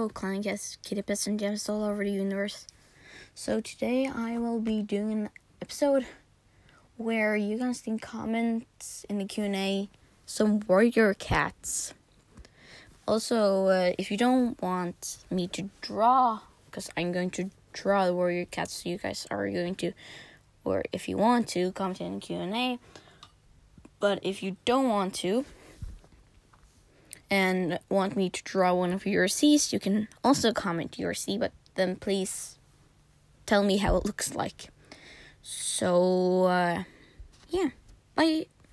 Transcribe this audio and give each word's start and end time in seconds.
Hello, 0.00 0.08
Clown 0.08 0.42
Cats, 0.42 0.78
Kitty 0.82 1.02
Pets, 1.02 1.26
and 1.26 1.38
Gems 1.38 1.68
all 1.68 1.84
over 1.84 2.02
the 2.02 2.10
universe. 2.10 2.66
So 3.34 3.60
today 3.60 4.06
I 4.06 4.38
will 4.38 4.58
be 4.58 4.80
doing 4.80 5.12
an 5.12 5.30
episode 5.60 6.06
where 6.96 7.36
you 7.36 7.58
guys 7.58 7.82
can 7.82 7.98
comment 7.98 8.64
in 9.10 9.18
the 9.18 9.26
Q 9.26 9.44
and 9.44 9.54
A 9.54 9.90
some 10.24 10.60
warrior 10.66 11.12
cats. 11.12 11.92
Also, 13.06 13.66
uh, 13.66 13.92
if 13.98 14.10
you 14.10 14.16
don't 14.16 14.58
want 14.62 15.18
me 15.30 15.46
to 15.48 15.68
draw, 15.82 16.40
because 16.64 16.88
I'm 16.96 17.12
going 17.12 17.28
to 17.32 17.50
draw 17.74 18.06
the 18.06 18.14
warrior 18.14 18.46
cats, 18.46 18.82
so 18.82 18.88
you 18.88 18.96
guys 18.96 19.26
are 19.30 19.50
going 19.50 19.74
to, 19.74 19.92
or 20.64 20.82
if 20.94 21.10
you 21.10 21.18
want 21.18 21.46
to, 21.48 21.72
comment 21.72 22.00
in 22.00 22.14
the 22.14 22.20
Q 22.20 22.36
and 22.38 22.54
A. 22.54 22.78
But 23.98 24.20
if 24.22 24.42
you 24.42 24.56
don't 24.64 24.88
want 24.88 25.12
to, 25.16 25.44
and 27.30 27.78
want 27.88 28.16
me 28.16 28.28
to 28.28 28.42
draw 28.42 28.74
one 28.74 28.92
of 28.92 29.06
your 29.06 29.28
C's, 29.28 29.72
you 29.72 29.78
can 29.78 30.08
also 30.24 30.52
comment 30.52 30.98
your 30.98 31.14
C, 31.14 31.38
but 31.38 31.52
then 31.76 31.96
please 31.96 32.58
tell 33.46 33.62
me 33.62 33.78
how 33.78 33.96
it 33.96 34.04
looks 34.04 34.34
like. 34.34 34.68
So, 35.42 36.44
uh, 36.44 36.84
yeah, 37.48 37.70
bye. 38.14 38.46